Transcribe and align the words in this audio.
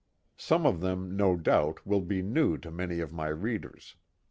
Some 0.39 0.65
of 0.65 0.79
them 0.81 1.15
no 1.15 1.35
doubt 1.35 1.85
will 1.85 2.01
be 2.01 2.23
new 2.23 2.57
to 2.57 2.71
many 2.71 3.01
of 3.01 3.13
my 3.13 3.27
readers. 3.27 3.97